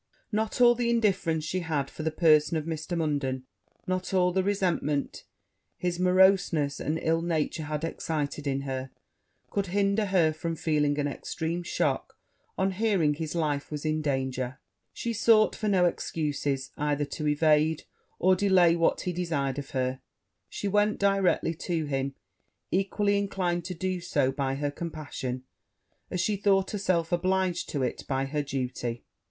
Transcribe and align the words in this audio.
Not 0.31 0.59
all 0.59 0.73
the 0.73 0.89
indifference 0.89 1.45
she 1.45 1.59
had 1.59 1.87
for 1.87 2.01
the 2.01 2.09
person 2.09 2.57
of 2.57 2.65
Mr. 2.65 2.97
Munden 2.97 3.43
not 3.85 4.15
all 4.15 4.31
the 4.31 4.41
resentment 4.43 5.25
his 5.77 5.99
moroseness 5.99 6.79
and 6.79 6.97
ill 6.99 7.21
nature 7.21 7.65
had 7.65 7.83
excited 7.83 8.47
in 8.47 8.61
her 8.61 8.89
could 9.51 9.67
hinder 9.67 10.05
her 10.07 10.33
from 10.33 10.55
feeling 10.55 10.97
an 10.97 11.07
extreme 11.07 11.61
shock 11.61 12.17
on 12.57 12.71
hearing 12.71 13.13
his 13.13 13.35
life 13.35 13.69
was 13.69 13.85
in 13.85 14.01
danger: 14.01 14.59
she 14.91 15.13
sought 15.13 15.55
for 15.55 15.67
no 15.67 15.85
excuses, 15.85 16.71
either 16.77 17.05
to 17.05 17.27
evade 17.27 17.83
or 18.17 18.35
delay 18.35 18.75
what 18.75 19.01
he 19.01 19.13
desired 19.13 19.59
of 19.59 19.69
her; 19.69 20.01
she 20.49 20.67
went 20.67 20.97
directly 20.97 21.53
to 21.53 21.85
him, 21.85 22.15
equally 22.71 23.19
inclined 23.19 23.63
to 23.65 23.75
do 23.75 24.01
so 24.01 24.31
by 24.31 24.55
her 24.55 24.71
compassion, 24.71 25.43
as 26.09 26.19
she 26.19 26.37
thought 26.37 26.71
herself 26.71 27.11
obliged 27.11 27.69
to 27.69 27.83
it 27.83 28.03
by 28.07 28.25
her 28.25 28.41
duty. 28.41 29.03